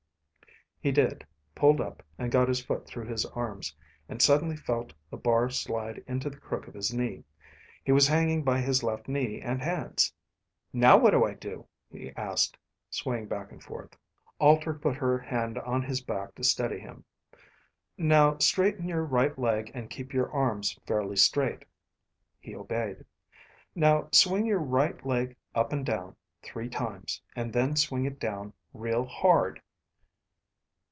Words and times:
He 0.83 0.91
did, 0.91 1.27
pulled 1.53 1.79
up, 1.79 2.01
and 2.17 2.31
got 2.31 2.47
his 2.47 2.59
foot 2.65 2.87
through 2.87 3.05
his 3.05 3.23
arms, 3.23 3.75
and 4.09 4.19
suddenly 4.19 4.55
felt 4.57 4.91
the 5.11 5.15
bar 5.15 5.47
slide 5.51 6.03
into 6.07 6.27
the 6.27 6.39
crook 6.39 6.67
of 6.67 6.73
his 6.73 6.91
knee. 6.91 7.23
He 7.83 7.91
was 7.91 8.07
hanging 8.07 8.41
by 8.43 8.61
his 8.61 8.81
left 8.81 9.07
knee 9.07 9.39
and 9.41 9.61
hands. 9.61 10.11
"Now 10.73 10.97
what 10.97 11.11
do 11.11 11.23
I 11.23 11.35
do?" 11.35 11.67
he 11.91 12.09
asked, 12.15 12.57
swaying 12.89 13.27
back 13.27 13.51
and 13.51 13.61
forth. 13.63 13.95
Alter 14.39 14.73
put 14.73 14.95
her 14.95 15.19
hand 15.19 15.59
on 15.59 15.83
his 15.83 16.01
back 16.01 16.33
to 16.33 16.43
steady 16.43 16.79
him. 16.79 17.05
"Now 17.95 18.39
straighten 18.39 18.87
your 18.89 19.03
right 19.05 19.37
leg, 19.37 19.69
and 19.75 19.87
keep 19.87 20.15
your 20.15 20.31
arms 20.31 20.79
fairly 20.87 21.15
straight." 21.15 21.63
He 22.39 22.55
obeyed. 22.55 23.05
"Now 23.75 24.09
swing 24.13 24.47
your 24.47 24.57
right 24.63 25.05
leg 25.05 25.35
up 25.53 25.73
and 25.73 25.85
down, 25.85 26.15
three 26.41 26.69
times, 26.69 27.21
and 27.35 27.53
then 27.53 27.75
swing 27.75 28.05
it 28.05 28.19
down 28.19 28.53
real 28.73 29.05
hard." 29.05 29.61